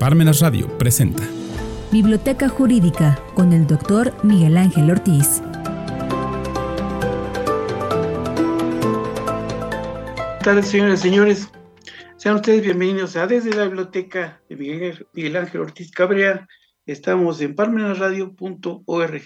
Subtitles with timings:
[0.00, 1.22] Parmenas Radio presenta
[1.92, 5.42] Biblioteca Jurídica con el doctor Miguel Ángel Ortiz.
[10.38, 11.48] ¿Qué tal, señoras y señores?
[12.16, 16.48] Sean ustedes bienvenidos a Desde la Biblioteca de Miguel, Ángel Ortiz Cabrera.
[16.86, 19.22] Estamos en parmenasradio.org.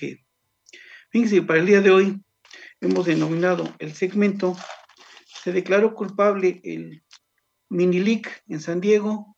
[1.11, 2.21] Fíjense, para el día de hoy
[2.81, 4.57] hemos denominado el segmento
[5.25, 7.05] Se declaró culpable el
[7.69, 9.34] Minilic en San Diego,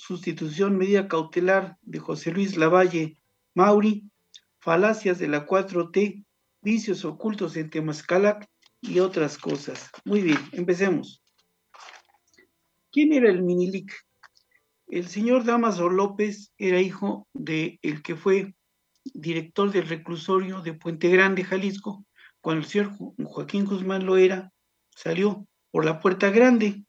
[0.00, 3.18] sustitución medida cautelar de José Luis Lavalle
[3.54, 4.10] Mauri,
[4.58, 6.24] falacias de la 4T,
[6.62, 8.48] vicios ocultos en Temascalac
[8.80, 9.90] y otras cosas.
[10.06, 11.22] Muy bien, empecemos.
[12.90, 13.92] ¿Quién era el Minilic?
[14.86, 18.54] El señor Damaso López era hijo de el que fue
[19.12, 22.06] director del reclusorio de Puente Grande, Jalisco,
[22.40, 22.92] cuando el señor
[23.22, 24.50] Joaquín Guzmán lo era,
[24.96, 26.84] salió por la puerta grande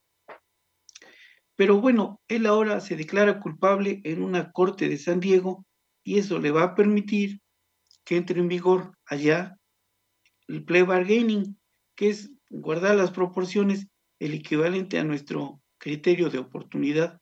[1.61, 5.63] pero bueno, él ahora se declara culpable en una corte de San Diego
[6.03, 7.39] y eso le va a permitir
[8.03, 9.59] que entre en vigor allá
[10.47, 11.59] el plea bargaining,
[11.93, 13.85] que es guardar las proporciones,
[14.17, 17.21] el equivalente a nuestro criterio de oportunidad,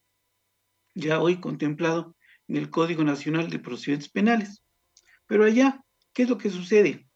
[0.95, 2.15] ya hoy contemplado
[2.47, 4.63] en el Código Nacional de Procedimientos Penales.
[5.25, 7.09] Pero allá, ¿qué es lo que sucede?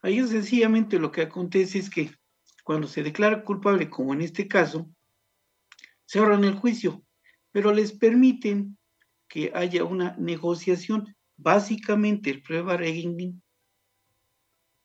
[0.00, 2.12] Ahí sencillamente lo que acontece es que
[2.62, 4.88] cuando se declara culpable, como en este caso,
[6.08, 7.04] se ahorran el juicio,
[7.52, 8.78] pero les permiten
[9.28, 11.14] que haya una negociación.
[11.36, 13.42] Básicamente el prueba bargaining,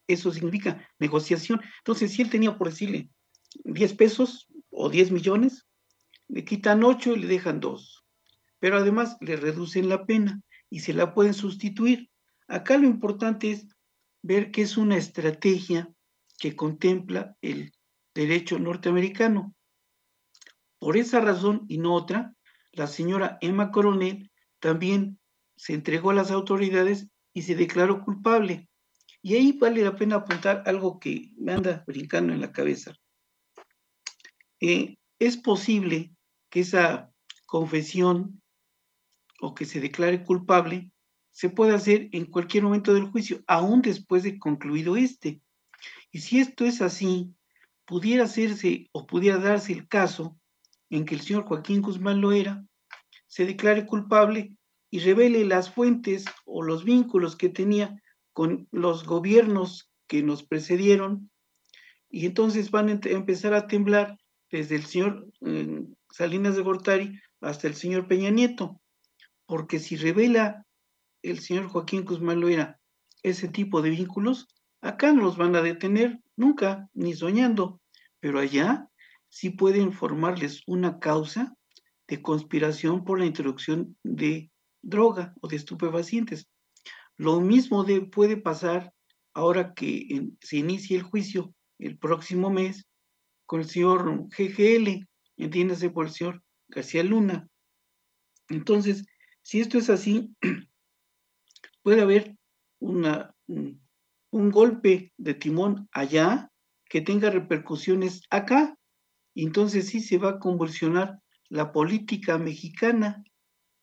[0.06, 1.62] eso significa negociación.
[1.78, 3.08] Entonces, si él tenía por decirle
[3.64, 5.66] 10 pesos o 10 millones,
[6.28, 8.04] le quitan 8 y le dejan 2.
[8.58, 12.10] Pero además le reducen la pena y se la pueden sustituir.
[12.48, 13.66] Acá lo importante es
[14.20, 15.90] ver que es una estrategia
[16.38, 17.72] que contempla el
[18.14, 19.54] derecho norteamericano.
[20.84, 22.34] Por esa razón y no otra,
[22.72, 25.18] la señora Emma Coronel también
[25.56, 28.68] se entregó a las autoridades y se declaró culpable.
[29.22, 32.92] Y ahí vale la pena apuntar algo que me anda brincando en la cabeza.
[34.60, 36.14] Eh, es posible
[36.50, 37.10] que esa
[37.46, 38.42] confesión
[39.40, 40.92] o que se declare culpable
[41.30, 45.40] se pueda hacer en cualquier momento del juicio, aún después de concluido este.
[46.12, 47.34] Y si esto es así,
[47.86, 50.38] pudiera hacerse o pudiera darse el caso
[50.96, 52.64] en que el señor Joaquín Guzmán lo era,
[53.26, 54.56] se declare culpable
[54.90, 58.00] y revele las fuentes o los vínculos que tenía
[58.32, 61.30] con los gobiernos que nos precedieron,
[62.08, 64.18] y entonces van a empezar a temblar
[64.52, 68.80] desde el señor eh, Salinas de Gortari hasta el señor Peña Nieto,
[69.46, 70.64] porque si revela
[71.22, 72.78] el señor Joaquín Guzmán lo era
[73.24, 74.46] ese tipo de vínculos,
[74.80, 77.80] acá no los van a detener nunca, ni soñando,
[78.20, 78.88] pero allá
[79.34, 81.56] sí pueden formarles una causa
[82.06, 86.46] de conspiración por la introducción de droga o de estupefacientes.
[87.16, 88.92] Lo mismo puede pasar
[89.32, 92.86] ahora que se inicie el juicio el próximo mes
[93.44, 95.04] con el señor GGL,
[95.36, 97.48] entiéndase por el señor García Luna.
[98.48, 99.04] Entonces,
[99.42, 100.30] si esto es así,
[101.82, 102.36] puede haber
[102.78, 106.52] una, un golpe de timón allá
[106.88, 108.78] que tenga repercusiones acá
[109.42, 111.18] entonces sí se va a convulsionar
[111.48, 113.24] la política mexicana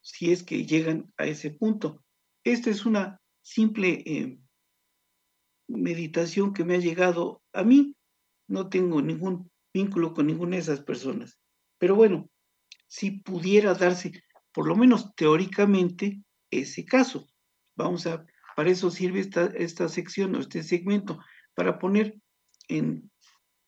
[0.01, 2.03] si es que llegan a ese punto.
[2.43, 4.39] Esta es una simple eh,
[5.67, 7.95] meditación que me ha llegado a mí.
[8.47, 11.39] No tengo ningún vínculo con ninguna de esas personas.
[11.77, 12.29] Pero bueno,
[12.87, 17.27] si pudiera darse, por lo menos teóricamente, ese caso.
[17.75, 18.25] Vamos a,
[18.55, 21.19] para eso sirve esta, esta sección o este segmento,
[21.55, 22.19] para poner
[22.67, 23.09] en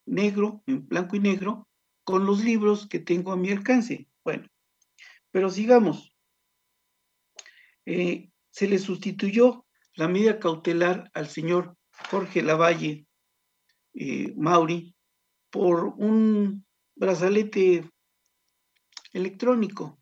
[0.06, 1.68] negro, en blanco y negro,
[2.04, 4.08] con los libros que tengo a mi alcance.
[4.24, 4.48] Bueno,
[5.32, 6.16] pero sigamos.
[7.86, 9.66] Eh, se le sustituyó
[9.96, 11.76] la medida cautelar al señor
[12.10, 13.06] Jorge Lavalle
[13.94, 14.96] eh, Mauri
[15.50, 16.66] por un
[16.96, 17.90] brazalete
[19.12, 20.00] electrónico.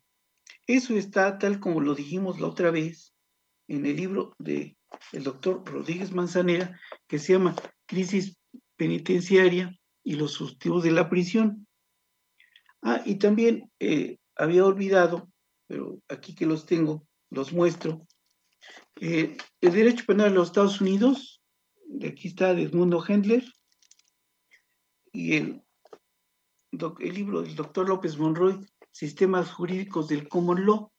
[0.66, 3.14] Eso está tal como lo dijimos la otra vez
[3.68, 4.76] en el libro del
[5.12, 7.54] el doctor Rodríguez Manzanera que se llama
[7.86, 8.36] Crisis
[8.76, 11.66] penitenciaria y los sustitutos de la prisión.
[12.82, 15.30] Ah, y también eh, había olvidado,
[15.68, 18.06] pero aquí que los tengo, los muestro.
[19.00, 21.40] Eh, el derecho penal de los Estados Unidos,
[22.04, 23.44] aquí está de Edmundo Hendler,
[25.12, 25.62] y el,
[26.72, 28.58] el libro del doctor López Monroy,
[28.90, 30.92] Sistemas Jurídicos del Common Law,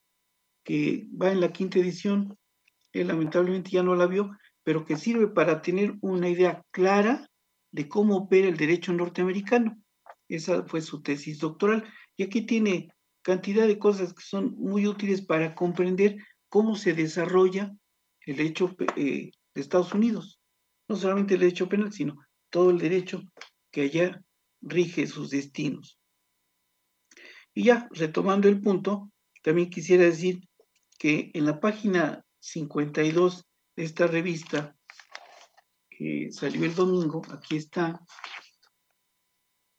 [0.63, 2.37] que va en la quinta edición,
[2.93, 4.31] él lamentablemente ya no la vio,
[4.63, 7.27] pero que sirve para tener una idea clara
[7.71, 9.82] de cómo opera el derecho norteamericano.
[10.35, 11.83] Esa fue su tesis doctoral.
[12.17, 12.89] Y aquí tiene
[13.21, 16.17] cantidad de cosas que son muy útiles para comprender
[16.49, 17.71] cómo se desarrolla
[18.21, 20.39] el derecho eh, de Estados Unidos.
[20.87, 22.15] No solamente el derecho penal, sino
[22.49, 23.21] todo el derecho
[23.71, 24.23] que allá
[24.61, 25.99] rige sus destinos.
[27.53, 29.11] Y ya, retomando el punto,
[29.43, 30.41] también quisiera decir
[30.97, 33.45] que en la página 52
[33.75, 34.75] de esta revista,
[35.91, 38.01] que salió el domingo, aquí está,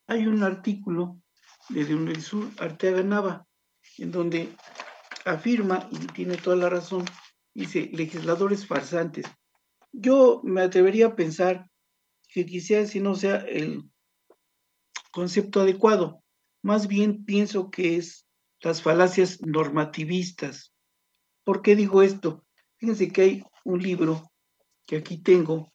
[0.06, 1.20] hay un artículo
[1.68, 3.46] de Sur Arteaga Nava,
[3.98, 4.54] en donde
[5.24, 7.04] afirma, y tiene toda la razón,
[7.54, 9.26] dice, legisladores farsantes.
[9.92, 11.70] Yo me atrevería a pensar
[12.28, 13.84] que quizás si no sea el
[15.12, 16.22] concepto adecuado,
[16.62, 18.26] más bien pienso que es
[18.60, 20.74] las falacias normativistas.
[21.44, 22.44] ¿Por qué digo esto?
[22.76, 24.30] Fíjense que hay un libro
[24.86, 25.72] que aquí tengo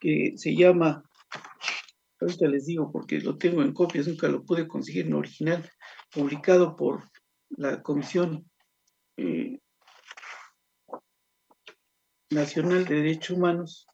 [0.00, 1.02] que se llama
[2.20, 5.70] ahorita les digo porque lo tengo en copias, nunca lo pude conseguir en original,
[6.10, 7.10] publicado por
[7.50, 8.50] la Comisión
[9.16, 9.58] eh,
[12.30, 13.86] Nacional de Derechos Humanos,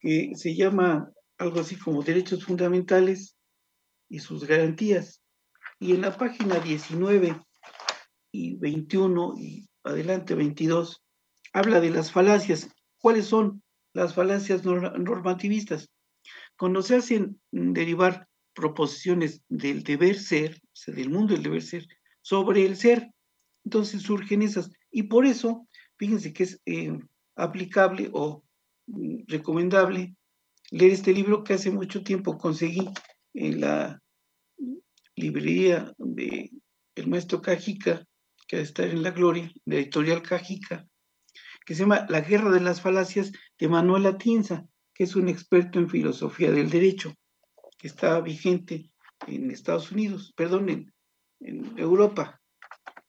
[0.00, 3.36] que se llama algo así como Derechos Fundamentales
[4.08, 5.22] y sus garantías.
[5.78, 7.40] Y en la página 19
[8.32, 11.02] y 21 y adelante 22,
[11.52, 12.68] habla de las falacias.
[12.98, 13.62] ¿Cuáles son
[13.92, 15.88] las falacias normativistas?
[16.58, 21.86] Cuando se hacen derivar proposiciones del deber ser, o sea, del mundo del deber ser,
[22.20, 23.08] sobre el ser,
[23.64, 24.70] entonces surgen esas.
[24.90, 26.98] Y por eso, fíjense que es eh,
[27.36, 28.42] aplicable o
[28.86, 30.16] mm, recomendable
[30.72, 32.88] leer este libro que hace mucho tiempo conseguí
[33.34, 34.02] en la
[35.14, 36.50] librería de
[36.96, 38.04] el maestro Cajica,
[38.48, 40.88] que va a estar en la gloria, de editorial Cajica,
[41.64, 44.66] que se llama La guerra de las falacias de Manuel Atinza
[44.98, 47.14] que es un experto en filosofía del derecho,
[47.78, 48.90] que está vigente
[49.28, 50.92] en Estados Unidos, perdón, en,
[51.76, 52.40] Europa,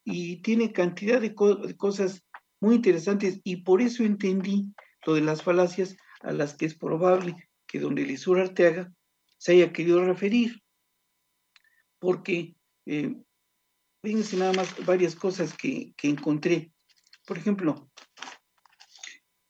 [0.03, 2.24] y tiene cantidad de, cosas
[2.62, 4.71] muy interesantes, y por eso entendí
[5.07, 8.94] lo de las falacias a las que es probable que don Elisur Arteaga
[9.39, 10.62] se haya querido referir,
[11.97, 12.56] porque
[12.86, 13.15] eh,
[14.03, 16.71] fíjense nada más varias cosas que, que encontré.
[17.25, 17.89] Por ejemplo,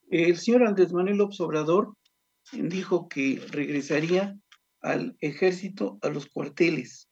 [0.10, 1.99] el señor Andrés Manuel López Obrador
[2.52, 4.38] dijo que regresaría
[4.82, 7.10] al ejército a los cuarteles.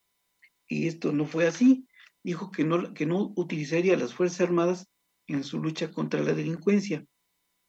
[0.68, 1.88] Y esto no fue así.
[2.24, 4.88] Dijo que no, que no utilizaría las Fuerzas Armadas
[5.28, 7.06] en su lucha contra la delincuencia.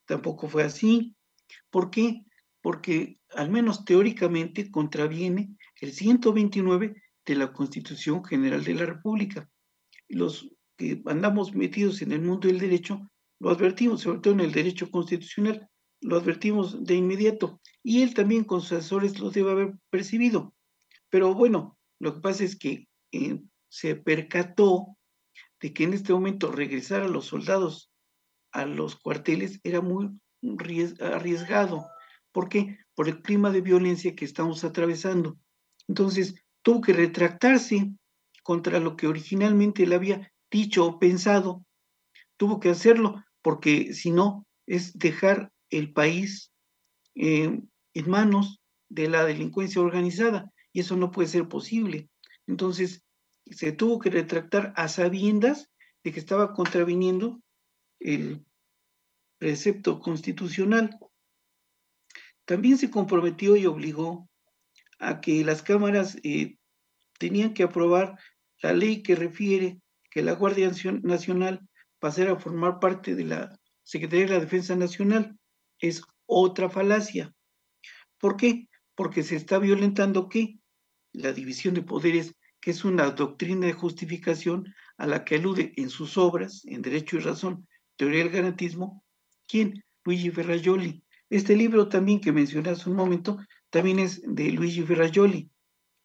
[0.06, 1.14] Tampoco fue así.
[1.70, 2.24] ¿Por qué?
[2.60, 6.94] Porque al menos teóricamente contraviene el 129
[7.24, 9.48] de la Constitución General de la República.
[10.08, 13.10] Los que andamos metidos en el mundo del derecho
[13.40, 15.68] lo advertimos, sobre todo en el derecho constitucional,
[16.00, 20.54] lo advertimos de inmediato y él también con sus asesores lo debe haber percibido.
[21.10, 24.96] Pero bueno, lo que pasa es que eh, se percató
[25.60, 27.90] de que en este momento regresar a los soldados
[28.52, 30.10] a los cuarteles era muy
[31.00, 31.86] arriesgado.
[32.32, 32.78] ¿Por qué?
[32.94, 35.38] Por el clima de violencia que estamos atravesando.
[35.86, 37.90] Entonces, tuvo que retractarse
[38.42, 41.64] contra lo que originalmente él había dicho o pensado.
[42.36, 46.52] Tuvo que hacerlo porque si no, es dejar el país
[47.14, 47.60] eh,
[47.94, 52.08] en manos de la delincuencia organizada y eso no puede ser posible.
[52.46, 53.04] Entonces,
[53.50, 55.70] se tuvo que retractar a sabiendas
[56.04, 57.40] de que estaba contraviniendo
[58.00, 58.44] el
[59.38, 60.98] precepto constitucional.
[62.44, 64.28] También se comprometió y obligó
[64.98, 66.56] a que las cámaras eh,
[67.18, 68.18] tenían que aprobar
[68.62, 70.70] la ley que refiere que la Guardia
[71.02, 75.37] Nacional pasara a formar parte de la Secretaría de la Defensa Nacional
[75.80, 77.34] es otra falacia.
[78.18, 78.68] ¿Por qué?
[78.94, 80.58] Porque se está violentando qué?
[81.12, 85.90] La división de poderes, que es una doctrina de justificación a la que alude en
[85.90, 87.66] sus obras, en Derecho y Razón,
[87.96, 89.04] Teoría del Garantismo,
[89.46, 89.84] ¿quién?
[90.04, 91.02] Luigi Ferrajoli.
[91.30, 93.38] Este libro también que mencioné hace un momento,
[93.70, 95.50] también es de Luigi Ferrajoli.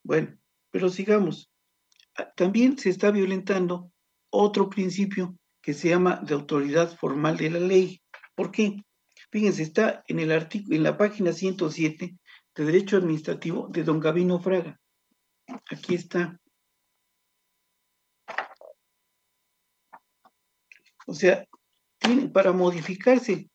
[0.03, 0.37] Bueno,
[0.69, 1.49] pero sigamos.
[2.15, 3.91] Ah, también se está violentando
[4.29, 8.01] otro principio que se llama de autoridad formal de la ley.
[8.35, 8.83] ¿Por qué?
[9.33, 12.19] Fíjense, está en el artículo, en la página 107
[12.53, 14.79] de Derecho Administrativo de don Gabino Fraga.
[15.71, 16.39] Aquí está.
[21.07, 21.47] O sea,
[22.31, 23.49] para modificarse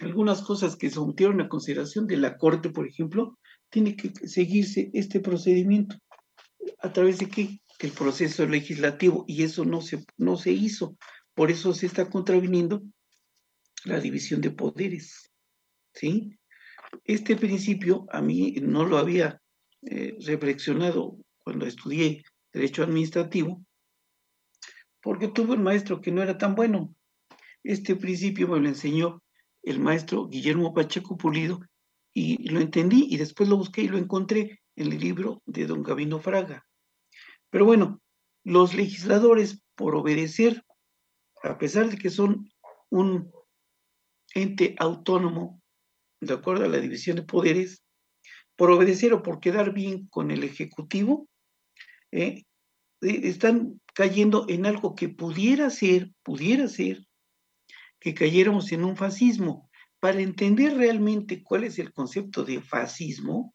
[0.00, 4.90] algunas cosas que se sometieron a consideración de la Corte, por ejemplo, tiene que seguirse
[4.92, 5.94] este procedimiento.
[6.80, 7.60] ¿A través de qué?
[7.78, 10.96] El proceso legislativo, y eso no se, no se hizo.
[11.34, 12.82] Por eso se está contraviniendo
[13.84, 15.30] la división de poderes.
[15.94, 16.38] ¿sí?
[17.04, 19.40] Este principio a mí no lo había
[19.82, 23.64] eh, reflexionado cuando estudié derecho administrativo,
[25.00, 26.94] porque tuve un maestro que no era tan bueno.
[27.62, 29.22] Este principio me lo enseñó
[29.62, 31.60] el maestro Guillermo Pacheco Pulido
[32.12, 35.82] y lo entendí y después lo busqué y lo encontré en el libro de don
[35.82, 36.66] Gabino Fraga.
[37.50, 38.00] Pero bueno,
[38.44, 40.64] los legisladores, por obedecer,
[41.42, 42.50] a pesar de que son
[42.90, 43.30] un
[44.34, 45.60] ente autónomo,
[46.20, 47.82] de acuerdo a la división de poderes,
[48.56, 51.28] por obedecer o por quedar bien con el Ejecutivo,
[52.12, 52.44] eh,
[53.02, 57.06] eh, están cayendo en algo que pudiera ser, pudiera ser,
[57.98, 59.70] que cayéramos en un fascismo.
[59.98, 63.54] Para entender realmente cuál es el concepto de fascismo,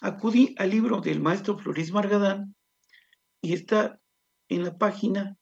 [0.00, 2.54] acudí al libro del maestro Floris Margadán
[3.40, 3.98] y está
[4.48, 5.36] en la página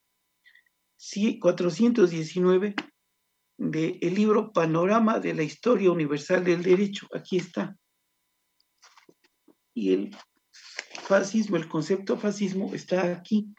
[1.40, 2.74] 419
[3.58, 7.08] del libro Panorama de la Historia Universal del Derecho.
[7.12, 7.76] Aquí está.
[9.74, 10.16] Y el
[11.02, 13.52] fascismo, el concepto fascismo está aquí.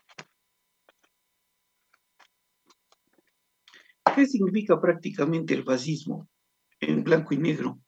[4.15, 6.27] ¿Qué significa prácticamente el fascismo
[6.79, 7.79] en blanco y negro?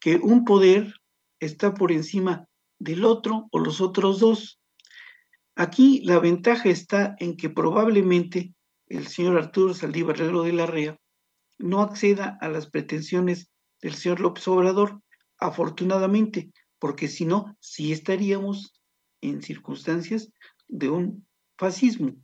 [0.00, 0.94] Que un poder
[1.40, 2.48] está por encima
[2.78, 4.60] del otro o los otros dos.
[5.54, 8.54] Aquí la ventaja está en que probablemente
[8.88, 10.98] el señor Arturo Saldívar de la Rea
[11.64, 15.00] no acceda a las pretensiones del señor López Obrador,
[15.38, 18.82] afortunadamente, porque si no, sí estaríamos
[19.22, 20.30] en circunstancias
[20.68, 22.16] de un fascismo.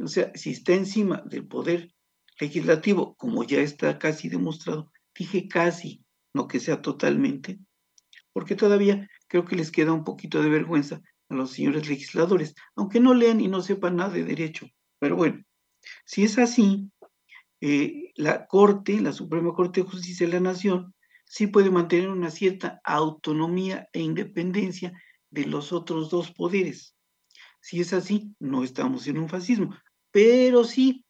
[0.00, 1.92] O sea, si está encima del poder
[2.38, 7.58] legislativo, como ya está casi demostrado, dije casi, no que sea totalmente,
[8.32, 13.00] porque todavía creo que les queda un poquito de vergüenza a los señores legisladores, aunque
[13.00, 14.68] no lean y no sepan nada de derecho.
[15.00, 15.42] Pero bueno,
[16.04, 16.92] si es así,
[17.60, 22.30] eh, la Corte, la Suprema Corte de Justicia de la Nación, sí puede mantener una
[22.30, 24.92] cierta autonomía e independencia
[25.30, 26.94] de los otros dos poderes.
[27.60, 29.76] Si es así, no estamos en un fascismo,
[30.10, 31.04] pero si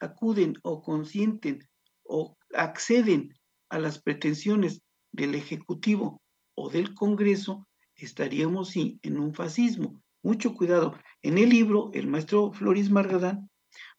[0.00, 1.68] acuden o consienten
[2.04, 3.34] o acceden
[3.68, 6.22] a las pretensiones del Ejecutivo
[6.54, 10.00] o del Congreso, estaríamos sí en un fascismo.
[10.22, 10.96] Mucho cuidado.
[11.22, 13.50] En el libro, el maestro Floris Margadán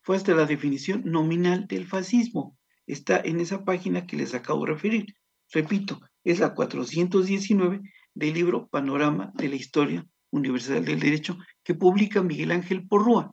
[0.04, 2.58] fue hasta la definición nominal del fascismo.
[2.86, 5.16] Está en esa página que les acabo de referir.
[5.52, 7.82] Repito, es la 419
[8.14, 13.32] del libro Panorama de la Historia Universal del Derecho que publica Miguel Ángel Porrúa.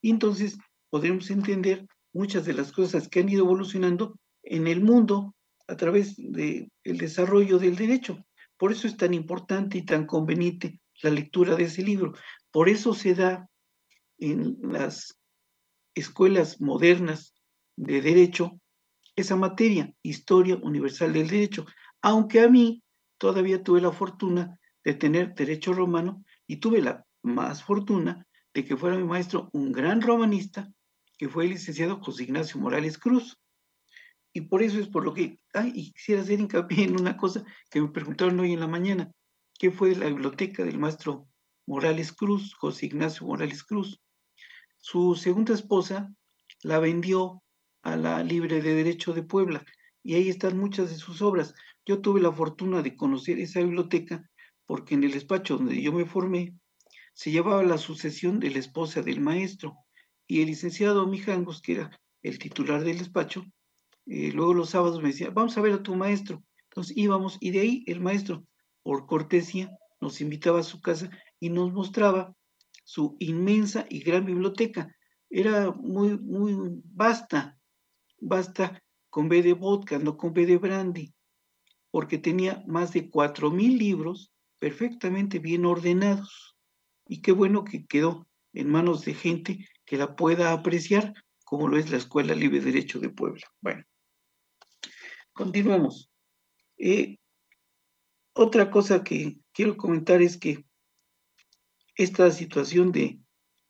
[0.00, 0.56] Y entonces
[0.88, 5.34] podremos entender muchas de las cosas que han ido evolucionando en el mundo
[5.66, 8.24] a través del desarrollo del derecho.
[8.56, 12.14] Por eso es tan importante y tan conveniente la lectura de ese libro.
[12.52, 13.48] Por eso se da
[14.18, 15.18] en las
[15.94, 17.34] escuelas modernas
[17.76, 18.60] de derecho
[19.16, 21.66] esa materia, historia universal del derecho,
[22.02, 22.82] aunque a mí
[23.18, 28.76] todavía tuve la fortuna de tener derecho romano y tuve la más fortuna de que
[28.76, 30.70] fuera mi maestro un gran romanista
[31.16, 33.38] que fue el licenciado José Ignacio Morales Cruz.
[34.32, 37.80] Y por eso es por lo que, ay, quisiera hacer hincapié en una cosa que
[37.80, 39.12] me preguntaron hoy en la mañana,
[39.58, 41.28] ¿qué fue la biblioteca del maestro
[41.66, 44.00] Morales Cruz, José Ignacio Morales Cruz?
[44.86, 46.14] Su segunda esposa
[46.62, 47.42] la vendió
[47.82, 49.64] a la Libre de Derecho de Puebla
[50.02, 51.54] y ahí están muchas de sus obras.
[51.86, 54.28] Yo tuve la fortuna de conocer esa biblioteca
[54.66, 56.54] porque en el despacho donde yo me formé
[57.14, 59.74] se llevaba la sucesión de la esposa del maestro
[60.26, 63.42] y el licenciado Mijangos, que era el titular del despacho,
[64.04, 66.44] eh, luego los sábados me decía, vamos a ver a tu maestro.
[66.64, 68.44] Entonces íbamos y de ahí el maestro,
[68.82, 69.70] por cortesía,
[70.02, 71.08] nos invitaba a su casa
[71.40, 72.36] y nos mostraba
[72.84, 74.94] su inmensa y gran biblioteca.
[75.28, 77.58] Era muy, muy vasta,
[78.20, 81.12] vasta con B de vodka, no con B de brandy,
[81.90, 86.56] porque tenía más de cuatro mil libros perfectamente bien ordenados.
[87.06, 91.12] Y qué bueno que quedó en manos de gente que la pueda apreciar,
[91.44, 93.46] como lo es la Escuela Libre Derecho de Puebla.
[93.60, 93.84] Bueno,
[95.32, 96.10] continuemos.
[96.78, 97.18] Eh,
[98.32, 100.64] otra cosa que quiero comentar es que
[101.96, 103.20] esta situación de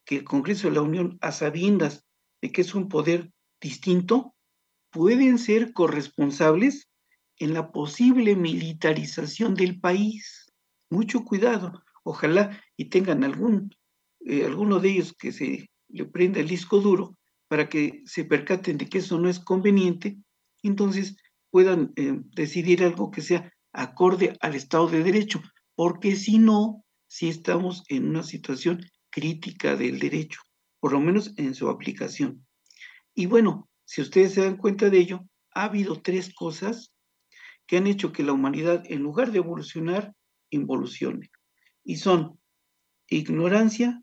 [0.05, 2.05] que el Congreso de la Unión, a sabiendas
[2.41, 4.35] de que es un poder distinto,
[4.91, 6.89] pueden ser corresponsables
[7.39, 10.53] en la posible militarización del país.
[10.91, 11.83] Mucho cuidado.
[12.05, 13.75] Ojalá y tengan algún,
[14.21, 17.17] eh, alguno de ellos que se le prenda el disco duro
[17.49, 20.17] para que se percaten de que eso no es conveniente,
[20.63, 21.17] entonces
[21.51, 25.43] puedan eh, decidir algo que sea acorde al Estado de Derecho,
[25.75, 30.41] porque si no, si estamos en una situación crítica del derecho,
[30.81, 32.45] por lo menos en su aplicación.
[33.15, 35.21] Y bueno, si ustedes se dan cuenta de ello,
[35.55, 36.93] ha habido tres cosas
[37.69, 40.13] que han hecho que la humanidad, en lugar de evolucionar,
[40.51, 41.31] involucione.
[41.85, 42.41] Y son
[43.07, 44.03] ignorancia,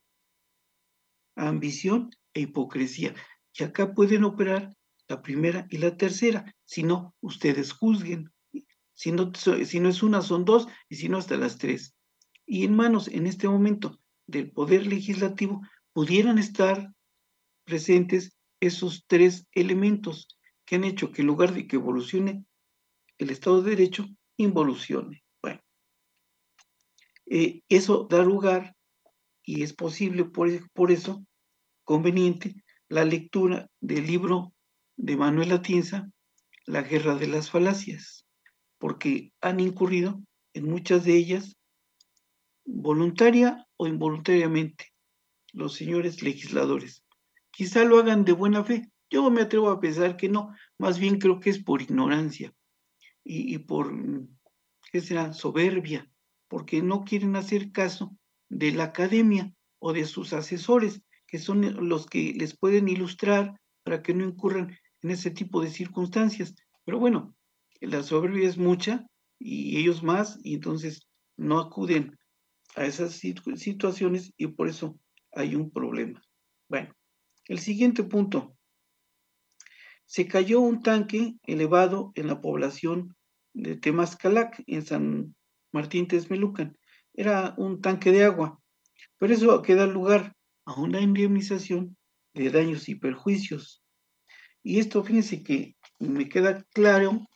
[1.36, 3.13] ambición e hipocresía.
[3.53, 4.74] Y acá pueden operar
[5.10, 6.56] la primera y la tercera.
[6.63, 8.32] Si no, ustedes juzguen.
[8.94, 11.94] Si no, si no es una, son dos, y si no, hasta las tres.
[12.53, 15.62] Y en manos, en este momento, del Poder Legislativo,
[15.93, 16.91] pudieran estar
[17.63, 22.43] presentes esos tres elementos que han hecho que en lugar de que evolucione
[23.20, 24.05] el Estado de Derecho,
[24.36, 25.24] involucione.
[25.41, 25.62] Bueno,
[27.25, 28.75] eh, eso da lugar
[29.46, 31.25] y es posible por, por eso
[31.86, 32.53] conveniente
[32.89, 34.53] la lectura del libro
[34.98, 36.12] de Manuel Atienza,
[36.65, 38.25] La guerra de las falacias,
[38.77, 40.22] porque han incurrido
[40.53, 41.55] en muchas de ellas
[42.65, 44.94] voluntaria o involuntariamente
[45.53, 47.03] los señores legisladores.
[47.51, 48.89] Quizá lo hagan de buena fe.
[49.10, 52.53] Yo me atrevo a pensar que no, más bien creo que es por ignorancia
[53.24, 53.94] y, por,
[54.91, 56.10] ¿qué será?, soberbia,
[56.48, 58.15] porque no quieren hacer caso
[58.50, 64.01] de la academia o de sus asesores, que son los que les pueden ilustrar para
[64.01, 66.56] que no incurran en ese tipo de circunstancias.
[66.86, 67.36] Pero bueno,
[67.80, 69.06] la soberbia es mucha
[69.39, 72.18] y ellos más, y entonces no acuden
[72.75, 75.00] a esas situaciones y por eso
[75.34, 76.22] hay un problema.
[76.70, 76.94] Bueno,
[77.48, 78.56] el siguiente punto.
[80.06, 83.16] Se cayó un tanque elevado en la población
[83.54, 85.36] de Temascalac, en San
[85.72, 86.78] Martín Texmelucan.
[87.13, 88.60] Era un tanque de agua,
[89.18, 90.36] pero eso queda lugar
[90.66, 91.98] a una indemnización
[92.34, 93.84] de daños y perjuicios.
[94.63, 97.28] Y esto, fíjense que me queda claro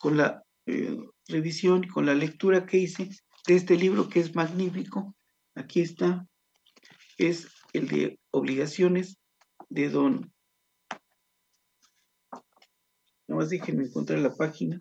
[0.00, 0.96] con la eh,
[1.28, 3.10] revisión con la lectura que hice
[3.46, 5.14] de este libro que es magnífico.
[5.54, 6.26] Aquí está,
[7.18, 9.18] es el de obligaciones
[9.68, 10.32] de don.
[13.26, 14.78] Nada más déjenme encontrar la página.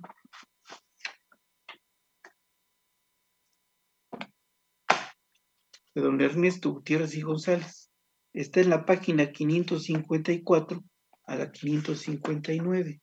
[5.96, 7.92] De don Ernesto Gutiérrez y González.
[8.34, 10.84] Está en la página 554
[11.26, 13.02] a la 559.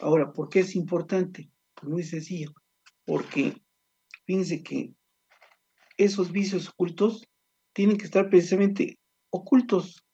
[0.00, 1.50] Ahora, ¿por qué es importante?
[1.74, 2.52] Pues muy sencillo,
[3.04, 3.63] porque
[4.26, 4.92] fíjense que
[5.96, 7.28] esos vicios ocultos
[7.72, 8.98] tienen que estar precisamente
[9.30, 10.04] ocultos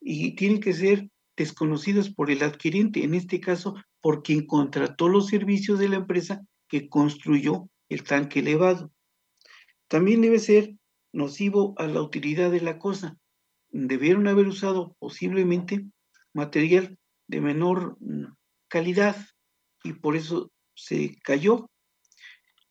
[0.00, 5.26] y tienen que ser desconocidos por el adquirente, en este caso por quien contrató los
[5.26, 8.92] servicios de la empresa que construyó el tanque elevado.
[9.88, 10.74] También debe ser
[11.12, 13.16] nocivo a la utilidad de la cosa.
[13.70, 15.84] Debieron haber usado posiblemente
[16.32, 18.34] material de menor mm,
[18.68, 19.16] calidad
[19.82, 21.70] y por eso se cayó.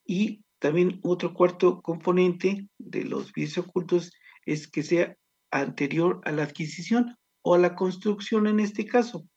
[0.06, 4.14] Y también otro cuarto componente de los bienes ocultos
[4.46, 5.14] es que sea
[5.52, 9.28] anterior a la adquisición o a la construcción en este caso.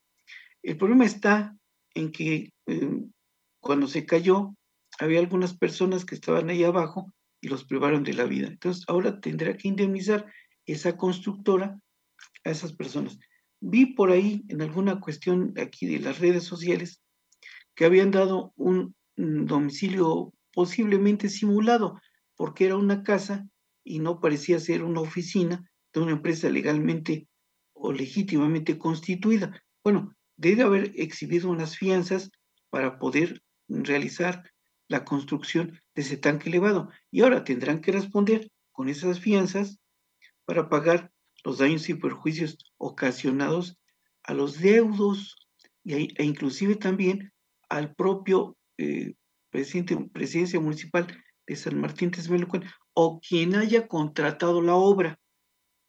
[0.62, 1.56] El problema está
[1.96, 3.10] en que em,
[3.58, 4.54] cuando se cayó
[5.00, 8.46] había algunas personas que estaban ahí abajo y los privaron de la vida.
[8.46, 10.32] Entonces ahora tendrá que indemnizar
[10.64, 11.76] esa constructora
[12.44, 13.18] a esas personas.
[13.60, 17.02] Vi por ahí en alguna cuestión aquí de las redes sociales
[17.74, 22.01] que habían dado un domicilio posiblemente simulado,
[22.35, 23.47] porque era una casa
[23.85, 27.29] y no parecía ser una oficina de una empresa legalmente
[27.75, 29.62] o legítimamente constituida.
[29.85, 32.31] Bueno, debe haber exhibido unas fianzas
[32.71, 34.51] para poder realizar
[34.88, 36.88] la construcción de ese tanque elevado.
[37.11, 39.79] Y ahora tendrán que responder con esas fianzas
[40.47, 41.12] para pagar
[41.45, 43.77] los daños y perjuicios ocasionados
[44.23, 45.37] a los deudos
[45.85, 47.31] e, inclusive también
[47.69, 49.16] al propio eh,
[49.57, 51.07] presidente, presidencia municipal
[51.47, 55.19] de San Martín Texmelucan o quien haya contratado la obra.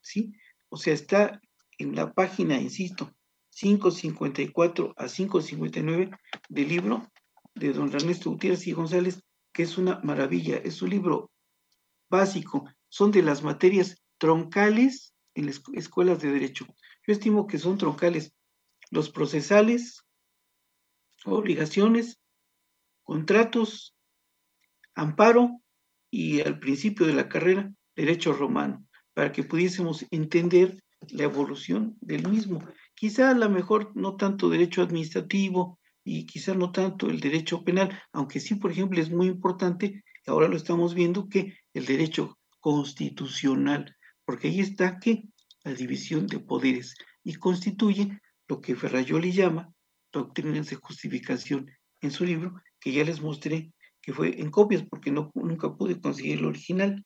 [0.00, 0.32] ¿Sí?
[0.70, 1.38] O sea, está
[1.76, 3.12] en la página, insisto,
[3.50, 6.10] 554 a 559
[6.48, 7.12] del libro
[7.54, 9.20] de don Ernesto Gutiérrez y González,
[9.52, 11.30] que es una maravilla, es un libro
[12.08, 16.64] básico, son de las materias troncales en las escuelas de derecho.
[17.06, 18.32] Yo estimo que son troncales
[18.90, 20.06] los procesales,
[21.26, 22.18] obligaciones,
[23.08, 23.96] contratos,
[24.94, 25.62] amparo
[26.10, 32.28] y al principio de la carrera, derecho romano, para que pudiésemos entender la evolución del
[32.28, 32.62] mismo.
[32.94, 37.98] Quizá a lo mejor no tanto derecho administrativo y quizá no tanto el derecho penal,
[38.12, 43.96] aunque sí, por ejemplo, es muy importante, ahora lo estamos viendo, que el derecho constitucional,
[44.26, 45.22] porque ahí está que
[45.64, 46.94] la división de poderes
[47.24, 49.72] y constituye lo que Ferrayoli llama
[50.12, 51.70] doctrinas de justificación
[52.02, 53.70] en su libro, que ya les mostré
[54.00, 57.04] que fue en copias porque no, nunca pude conseguir el original.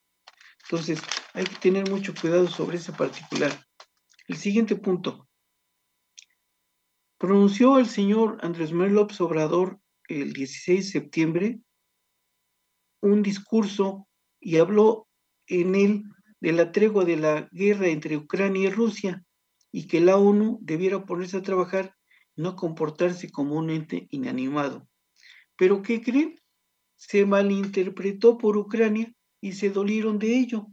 [0.63, 1.01] Entonces,
[1.33, 3.51] hay que tener mucho cuidado sobre ese particular.
[4.29, 5.27] El siguiente punto.
[7.17, 11.59] Pronunció el señor Andrés Manuel López Obrador el 16 de septiembre
[13.01, 14.07] un discurso
[14.39, 15.09] y habló
[15.47, 16.03] en él
[16.39, 19.25] de la tregua de la guerra entre Ucrania y Rusia
[19.69, 21.93] y que la ONU debiera ponerse a trabajar
[22.37, 24.87] no comportarse como un ente inanimado.
[25.55, 26.39] Pero ¿qué creen?
[26.95, 30.67] Se malinterpretó por Ucrania y se dolieron de ello.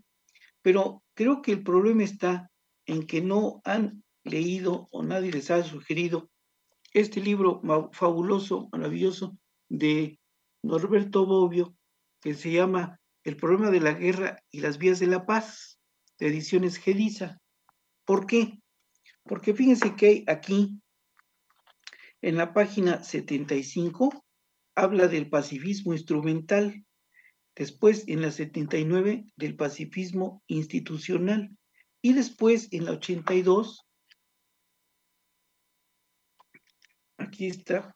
[0.62, 2.50] Pero creo que el problema está
[2.86, 6.30] en que no han leído o nadie les ha sugerido
[6.92, 7.62] este libro
[7.92, 9.36] fabuloso, maravilloso
[9.68, 10.18] de
[10.62, 11.74] Norberto Bobbio,
[12.20, 15.78] que se llama El problema de la guerra y las vías de la paz,
[16.18, 17.38] de ediciones Gediza.
[18.04, 18.60] ¿Por qué?
[19.24, 20.80] Porque fíjense que hay aquí,
[22.22, 24.24] en la página 75,
[24.80, 26.86] habla del pacifismo instrumental,
[27.54, 31.50] después en la 79 del pacifismo institucional
[32.00, 33.86] y después en la 82
[37.18, 37.94] aquí está,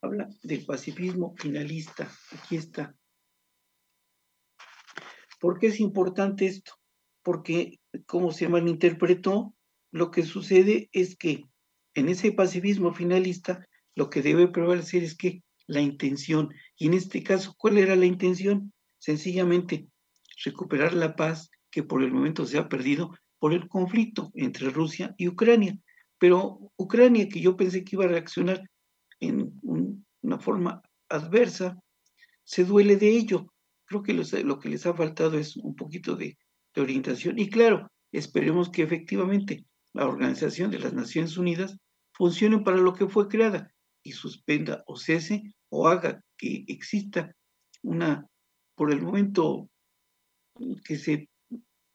[0.00, 2.96] habla del pacifismo finalista, aquí está.
[5.38, 6.72] ¿Por qué es importante esto?
[7.22, 9.54] Porque, como se malinterpretó,
[9.92, 11.44] lo que sucede es que
[11.94, 17.22] en ese pacifismo finalista lo que debe prevalecer es que la intención, y en este
[17.22, 18.72] caso, ¿cuál era la intención?
[18.98, 19.88] Sencillamente
[20.44, 25.14] recuperar la paz que por el momento se ha perdido por el conflicto entre Rusia
[25.16, 25.76] y Ucrania.
[26.18, 28.62] Pero Ucrania, que yo pensé que iba a reaccionar
[29.18, 31.78] en una forma adversa,
[32.44, 33.52] se duele de ello.
[33.86, 36.38] Creo que lo que les ha faltado es un poquito de,
[36.76, 37.38] orientación.
[37.38, 41.76] Y claro, esperemos que efectivamente la Organización de las Naciones Unidas
[42.12, 43.71] funcione para lo que fue creada
[44.02, 47.34] y suspenda o cese o haga que exista
[47.82, 48.26] una,
[48.74, 49.68] por el momento,
[50.84, 51.28] que se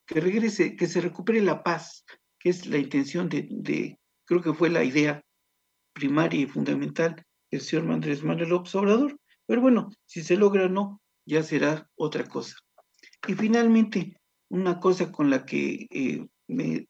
[0.08, 2.06] que regrese, que se recupere la paz,
[2.40, 5.22] que es la intención de, creo que fue la idea
[5.94, 9.20] primaria y fundamental del señor Andrés Manuel López Obrador.
[9.46, 12.56] Pero bueno, si se logra o no, ya será otra cosa.
[13.28, 14.16] Y finalmente,
[14.50, 16.88] una cosa con la que eh, me,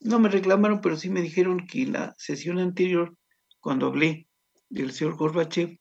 [0.00, 3.16] no me reclamaron, pero sí me dijeron que en la sesión anterior,
[3.60, 4.27] cuando hablé
[4.68, 5.78] del señor Gorbachev,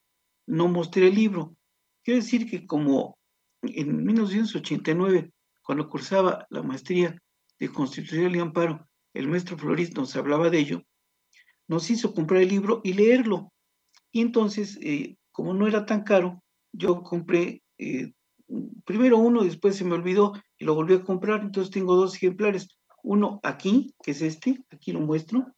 [0.47, 1.55] no mostré el libro.
[2.03, 3.17] Quiero decir que como
[3.61, 5.31] en 1989,
[5.63, 7.17] cuando cursaba la maestría
[7.59, 10.83] de Constitución y Amparo, el maestro Floris nos hablaba de ello,
[11.67, 13.51] nos hizo comprar el libro y leerlo.
[14.11, 18.13] Y entonces, eh, como no era tan caro, yo compré eh,
[18.85, 22.77] primero uno, después se me olvidó y lo volví a comprar, entonces tengo dos ejemplares.
[23.03, 25.53] Uno aquí, que es este, aquí lo muestro,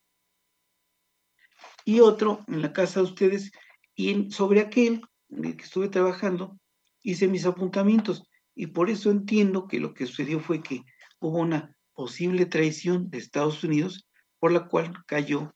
[1.85, 3.51] y otro en la casa de ustedes,
[3.95, 6.59] y sobre aquel en el que estuve trabajando,
[7.01, 8.23] hice mis apuntamientos,
[8.55, 10.83] y por eso entiendo que lo que sucedió fue que
[11.19, 14.07] hubo una posible traición de Estados Unidos
[14.39, 15.53] por la cual cayó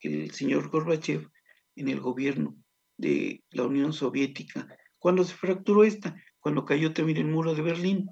[0.00, 1.30] el señor Gorbachev
[1.76, 2.56] en el gobierno
[2.96, 4.68] de la Unión Soviética.
[4.98, 8.10] Cuando se fracturó esta, cuando cayó también el muro de Berlín,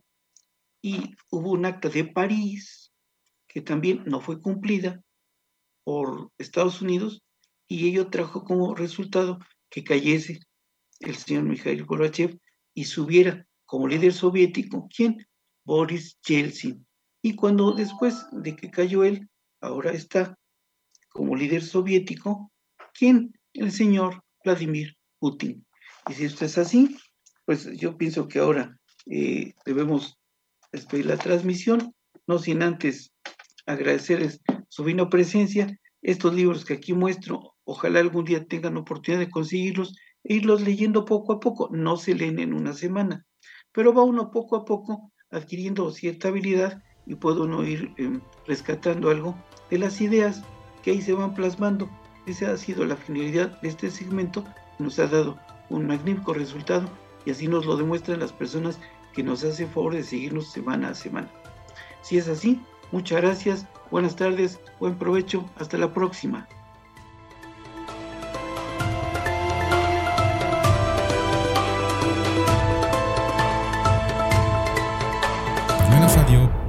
[0.83, 2.92] y hubo un acta de París
[3.49, 5.03] que también no fue cumplida
[5.85, 7.25] por Estados Unidos
[7.68, 9.38] y ello trajo como resultado
[9.70, 10.40] que cayese
[11.00, 12.38] el señor Mikhail Gorbachev
[12.74, 15.26] y subiera como líder soviético, ¿quién?
[15.64, 16.87] Boris Yeltsin.
[17.22, 19.29] Y cuando después de que cayó él,
[19.61, 20.38] ahora está
[21.09, 22.52] como líder soviético,
[22.94, 23.33] ¿quién?
[23.52, 25.66] El señor Vladimir Putin.
[26.09, 26.96] Y si esto es así,
[27.44, 30.18] pues yo pienso que ahora eh, debemos
[30.70, 31.94] despedir la transmisión,
[32.26, 33.12] no sin antes
[33.66, 35.79] agradecerles su vino presencia.
[36.02, 41.05] Estos libros que aquí muestro, ojalá algún día tengan oportunidad de conseguirlos e irlos leyendo
[41.05, 41.68] poco a poco.
[41.70, 43.26] No se leen en una semana,
[43.72, 49.11] pero va uno poco a poco adquiriendo cierta habilidad y puedo uno ir em, rescatando
[49.11, 49.37] algo
[49.70, 50.42] de las ideas
[50.83, 51.90] que ahí se van plasmando.
[52.26, 54.44] Esa ha sido la finalidad de este segmento,
[54.79, 56.88] nos ha dado un magnífico resultado
[57.24, 58.79] y así nos lo demuestran las personas
[59.12, 61.31] que nos hacen favor de seguirnos semana a semana.
[62.02, 62.61] Si es así,
[62.92, 66.48] muchas gracias, buenas tardes, buen provecho, hasta la próxima.